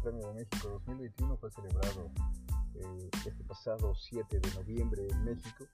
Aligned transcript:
Premio 0.00 0.28
de 0.28 0.34
México 0.34 0.68
2021 0.68 1.36
fue 1.36 1.50
celebrado 1.50 2.10
eh, 2.74 3.10
este 3.12 3.44
pasado 3.44 3.94
7 3.94 4.40
de 4.40 4.54
noviembre 4.54 5.06
en 5.08 5.24
México. 5.24 5.64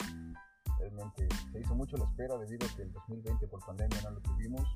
Realmente 0.78 1.28
se 1.52 1.60
hizo 1.60 1.74
mucho 1.74 1.96
la 1.96 2.04
espera 2.04 2.36
debido 2.38 2.66
a 2.66 2.76
que 2.76 2.82
el 2.82 2.92
2020 2.92 3.46
por 3.48 3.60
pandemia 3.64 4.00
no 4.02 4.10
lo 4.10 4.20
tuvimos 4.20 4.66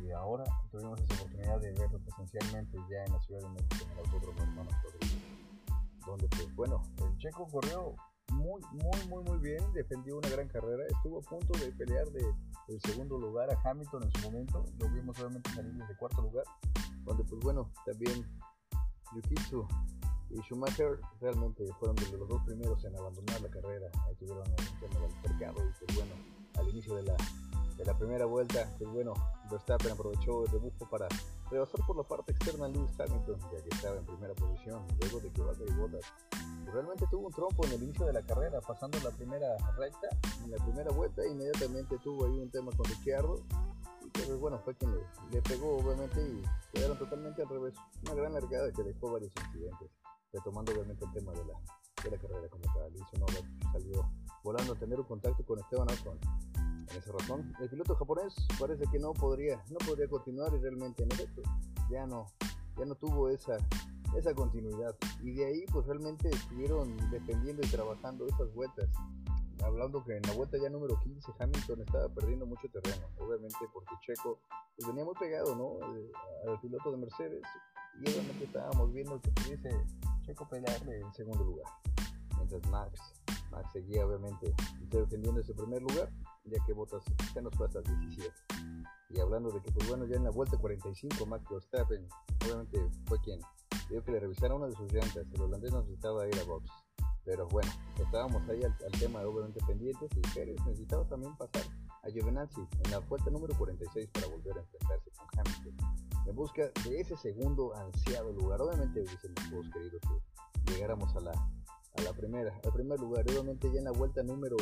y 0.00 0.10
ahora 0.10 0.44
tuvimos 0.70 1.00
esa 1.00 1.14
oportunidad 1.14 1.60
de 1.60 1.72
verlo 1.72 1.98
presencialmente 2.00 2.78
ya 2.90 3.04
en 3.04 3.12
la 3.12 3.20
Ciudad 3.20 3.40
de 3.42 3.48
México 3.48 3.76
en 3.84 3.90
el 3.90 3.98
Autódromo 3.98 4.42
Hermanos 4.42 4.74
Rodríguez, 4.82 5.22
donde 6.06 6.28
pues 6.28 6.54
bueno, 6.54 6.82
el 6.98 7.18
checo 7.18 7.46
corrió 7.48 7.94
muy, 8.32 8.60
muy, 8.72 9.08
muy, 9.08 9.24
muy 9.24 9.38
bien, 9.38 9.72
defendió 9.72 10.18
una 10.18 10.28
gran 10.28 10.48
carrera, 10.48 10.84
estuvo 10.86 11.18
a 11.18 11.22
punto 11.22 11.58
de 11.58 11.72
pelear 11.72 12.06
de 12.10 12.24
el 12.68 12.80
segundo 12.82 13.18
lugar 13.18 13.50
a 13.50 13.58
Hamilton 13.64 14.02
en 14.04 14.10
su 14.12 14.30
momento, 14.30 14.64
lo 14.78 14.88
vimos 14.90 15.18
obviamente 15.18 15.50
salir 15.50 15.72
desde 15.72 15.96
cuarto 15.96 16.22
lugar, 16.22 16.44
donde 17.04 17.24
pues 17.24 17.40
bueno, 17.42 17.72
también 17.86 18.26
Yukitsu 19.14 19.66
y 20.30 20.40
Schumacher 20.42 21.00
realmente 21.20 21.64
fueron 21.78 21.96
de 21.96 22.18
los 22.18 22.28
dos 22.28 22.42
primeros 22.44 22.84
en 22.84 22.96
abandonar 22.96 23.40
la 23.40 23.48
carrera, 23.48 23.86
ahí 24.06 24.14
tuvieron 24.16 24.46
el 24.46 24.80
tema 24.80 25.00
del 25.00 25.14
mercado 25.22 25.56
y 25.64 25.84
pues 25.84 25.96
bueno, 25.96 26.14
al 26.58 26.68
inicio 26.68 26.94
de 26.96 27.02
la, 27.04 27.16
de 27.76 27.84
la 27.84 27.96
primera 27.96 28.26
vuelta, 28.26 28.74
pues 28.78 28.90
bueno, 28.90 29.14
Verstappen 29.50 29.92
aprovechó 29.92 30.44
el 30.44 30.50
rebufo 30.50 30.88
para 30.90 31.08
rebasar 31.50 31.80
por 31.86 31.96
la 31.96 32.02
parte 32.02 32.32
externa 32.32 32.66
a 32.66 32.68
Lewis 32.68 32.90
Hamilton, 33.00 33.40
ya 33.40 33.62
que 33.62 33.68
estaba 33.70 33.96
en 33.96 34.04
primera 34.04 34.34
posición, 34.34 34.84
luego 35.00 35.20
de 35.20 35.30
que 35.30 35.42
Valtteri 35.42 35.72
Bottas 35.74 36.04
realmente 36.72 37.06
tuvo 37.10 37.28
un 37.28 37.32
trompo 37.32 37.64
en 37.64 37.72
el 37.72 37.82
inicio 37.82 38.04
de 38.04 38.12
la 38.12 38.22
carrera, 38.22 38.60
pasando 38.60 38.98
la 39.00 39.10
primera 39.10 39.56
recta, 39.78 40.08
en 40.44 40.50
la 40.50 40.58
primera 40.58 40.90
vuelta, 40.90 41.26
inmediatamente 41.26 41.96
tuvo 41.98 42.26
ahí 42.26 42.38
un 42.38 42.50
tema 42.50 42.70
con 42.76 42.84
Ricciardo, 42.84 43.40
pues 44.26 44.38
bueno, 44.38 44.58
fue 44.64 44.74
quien 44.74 44.94
le, 45.30 45.42
pegó 45.42 45.76
obviamente 45.76 46.20
y 46.20 46.42
quedaron 46.72 46.98
totalmente 46.98 47.42
al 47.42 47.48
revés, 47.48 47.74
una 48.02 48.14
gran 48.14 48.32
largada 48.32 48.72
que 48.72 48.82
dejó 48.82 49.12
varios 49.12 49.32
incidentes, 49.46 49.90
retomando 50.32 50.72
obviamente 50.72 51.04
el 51.04 51.12
tema 51.12 51.32
de 51.32 51.44
la, 51.44 51.54
de 52.04 52.10
la 52.10 52.18
carrera 52.18 52.48
como 52.48 52.64
tal, 52.74 52.94
hizo 52.94 53.18
no 53.18 53.72
salió 53.72 54.10
volando 54.42 54.72
a 54.72 54.76
tener 54.76 54.98
un 55.00 55.06
contacto 55.06 55.44
con 55.44 55.58
Esteban 55.58 55.88
Ocon, 55.90 56.18
en 56.90 56.96
esa 56.96 57.12
razón, 57.12 57.52
el 57.60 57.68
piloto 57.68 57.94
japonés 57.96 58.34
parece 58.58 58.84
que 58.90 58.98
no 58.98 59.12
podría, 59.12 59.62
no 59.70 59.78
podría 59.78 60.08
continuar 60.08 60.52
y 60.54 60.58
realmente 60.58 61.02
en 61.02 61.12
efecto 61.12 61.42
ya 61.90 62.06
no, 62.06 62.26
ya 62.76 62.86
no 62.86 62.94
tuvo 62.94 63.28
esa 63.28 63.58
esa 64.16 64.34
continuidad. 64.34 64.94
Y 65.22 65.32
de 65.32 65.46
ahí 65.46 65.64
pues 65.72 65.86
realmente 65.86 66.28
estuvieron 66.30 66.96
defendiendo 67.10 67.62
y 67.66 67.70
trabajando 67.70 68.26
esas 68.26 68.52
vueltas. 68.54 68.88
Hablando 69.62 70.04
que 70.04 70.16
en 70.16 70.22
la 70.22 70.32
vuelta 70.32 70.56
ya 70.58 70.68
número 70.68 70.98
15 71.00 71.32
Hamilton 71.38 71.80
estaba 71.80 72.08
perdiendo 72.08 72.46
mucho 72.46 72.68
terreno, 72.68 73.06
obviamente 73.18 73.58
porque 73.72 73.94
Checo 74.00 74.40
pues, 74.76 74.88
venía 74.88 75.04
muy 75.04 75.14
pegado 75.14 75.54
¿no? 75.56 75.78
al 76.48 76.60
piloto 76.60 76.90
de 76.92 76.96
Mercedes 76.98 77.42
y 78.00 78.10
obviamente 78.10 78.44
estábamos 78.44 78.92
viendo 78.92 79.20
que 79.20 79.30
pudiese 79.30 79.70
Checo 80.22 80.48
pelearle 80.48 81.00
en 81.00 81.12
segundo 81.14 81.44
lugar. 81.44 81.66
Mientras 82.36 82.70
Max, 82.70 83.00
Max 83.50 83.72
seguía 83.72 84.06
obviamente 84.06 84.54
defendiendo 84.90 85.40
ese 85.40 85.54
primer 85.54 85.82
lugar, 85.82 86.10
ya 86.44 86.64
que 86.64 86.72
Bottas 86.72 87.02
se 87.32 87.42
nos 87.42 87.60
hasta 87.60 87.80
el 87.80 88.00
17. 88.00 88.32
Y 89.10 89.20
hablando 89.20 89.50
de 89.50 89.60
que 89.62 89.72
pues 89.72 89.88
bueno 89.88 90.04
ya 90.06 90.16
en 90.16 90.24
la 90.24 90.30
vuelta 90.30 90.56
45 90.56 91.26
Max 91.26 91.44
Verstappen 91.50 92.06
obviamente 92.44 92.78
fue 93.06 93.20
quien 93.20 93.40
Dijo 93.88 94.04
que 94.04 94.12
le 94.12 94.20
revisara 94.20 94.54
una 94.54 94.66
de 94.66 94.74
sus 94.74 94.92
llantas. 94.92 95.26
El 95.32 95.40
holandés 95.40 95.72
necesitaba 95.72 96.26
ir 96.26 96.38
a 96.38 96.44
box. 96.44 96.70
Pero 97.28 97.46
bueno, 97.48 97.70
estábamos 97.98 98.42
ahí 98.48 98.62
al, 98.64 98.74
tema 98.98 99.20
de 99.20 99.26
obviamente 99.26 99.60
pendientes 99.66 100.10
y 100.16 100.20
Pérez 100.34 100.56
necesitaba 100.64 101.04
también 101.04 101.36
pasar 101.36 101.62
a 102.02 102.08
Giovinazzi 102.08 102.62
en 102.84 102.90
la 102.90 103.00
vuelta 103.00 103.28
número 103.30 103.54
46 103.54 104.08
para 104.14 104.28
volver 104.28 104.56
a 104.56 104.60
enfrentarse 104.60 105.10
con 105.10 105.26
Hamilton. 105.38 105.76
En 106.24 106.34
busca 106.34 106.62
de 106.88 107.00
ese 107.00 107.18
segundo 107.18 107.76
ansiado 107.76 108.32
lugar. 108.32 108.62
Obviamente 108.62 109.02
hubiésemos 109.02 109.50
todos 109.50 109.66
querido 109.70 109.98
que 110.00 110.72
llegáramos 110.72 111.14
a 111.16 111.20
la, 111.20 111.32
a 111.32 112.02
la 112.02 112.14
primera, 112.14 112.58
al 112.64 112.72
primer 112.72 112.98
lugar. 112.98 113.26
Obviamente 113.28 113.70
ya 113.70 113.78
en 113.78 113.84
la 113.84 113.92
vuelta 113.92 114.22
número 114.22 114.56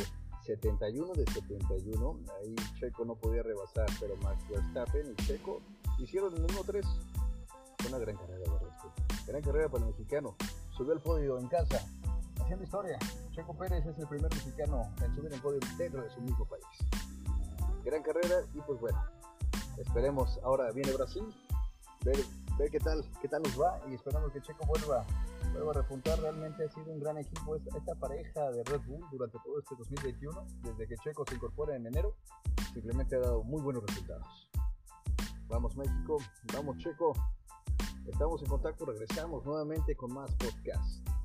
71 0.44 1.12
de 1.12 1.24
71, 1.24 2.20
ahí 2.40 2.56
Checo 2.80 3.04
no 3.04 3.14
podía 3.14 3.44
rebasar, 3.44 3.86
pero 4.00 4.16
Max 4.16 4.44
Verstappen 4.50 5.14
y 5.16 5.22
Checo 5.22 5.62
hicieron 6.00 6.34
el 6.34 6.42
mismo 6.42 6.64
3 6.64 6.84
una 7.86 7.98
gran 7.98 8.16
carrera, 8.16 8.44
Gran 9.24 9.42
carrera 9.42 9.68
para 9.68 9.84
el 9.84 9.90
mexicano. 9.90 10.34
Subió 10.76 10.92
al 10.92 11.00
podio 11.00 11.38
en 11.38 11.46
casa, 11.46 11.86
haciendo 12.46 12.64
historia. 12.64 12.96
Checo 13.32 13.54
Pérez 13.54 13.84
es 13.84 13.98
el 13.98 14.06
primer 14.06 14.32
mexicano 14.32 14.82
en 15.02 15.14
subir 15.16 15.32
el 15.32 15.40
podio 15.40 15.58
dentro 15.76 16.00
de 16.00 16.10
su 16.10 16.20
mismo 16.20 16.44
país. 16.44 16.64
Gran 17.84 18.04
carrera 18.04 18.36
y 18.54 18.60
pues 18.60 18.80
bueno, 18.80 19.02
esperemos. 19.78 20.38
Ahora 20.44 20.70
viene 20.70 20.92
Brasil, 20.92 21.24
ver, 22.04 22.16
ver 22.56 22.70
qué 22.70 22.78
tal, 22.78 23.04
qué 23.20 23.26
tal 23.26 23.42
nos 23.42 23.60
va 23.60 23.80
y 23.90 23.94
esperamos 23.94 24.32
que 24.32 24.40
Checo 24.42 24.64
vuelva, 24.64 25.04
vuelva 25.54 25.72
a 25.72 25.74
repuntar. 25.74 26.20
Realmente 26.20 26.64
ha 26.64 26.68
sido 26.68 26.92
un 26.92 27.00
gran 27.00 27.18
equipo 27.18 27.56
esta, 27.56 27.76
esta 27.76 27.96
pareja 27.96 28.48
de 28.52 28.62
Red 28.62 28.82
Bull 28.86 29.04
durante 29.10 29.38
todo 29.44 29.58
este 29.58 29.74
2021. 29.74 30.46
Desde 30.62 30.86
que 30.86 30.94
Checo 30.98 31.24
se 31.28 31.34
incorpora 31.34 31.74
en 31.74 31.84
enero, 31.84 32.14
simplemente 32.72 33.16
ha 33.16 33.20
dado 33.20 33.42
muy 33.42 33.60
buenos 33.60 33.84
resultados. 33.84 34.48
Vamos 35.48 35.76
México, 35.76 36.18
vamos 36.52 36.76
Checo, 36.78 37.12
Estamos 38.06 38.40
en 38.40 38.48
contacto, 38.48 38.84
regresamos 38.84 39.44
nuevamente 39.44 39.96
con 39.96 40.14
más 40.14 40.30
podcast. 40.36 41.15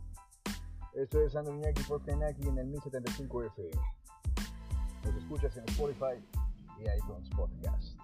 Esto 1.01 1.19
es 1.19 1.35
Andrew 1.35 1.55
Iñaki 1.55 1.81
aquí 2.29 2.47
en 2.47 2.59
el 2.59 2.67
1075 2.67 3.43
FM. 3.45 3.71
Nos 5.03 5.15
escuchas 5.15 5.57
en 5.57 5.63
Spotify 5.69 6.23
y 6.77 6.83
iTunes 6.83 7.27
Podcast. 7.35 8.00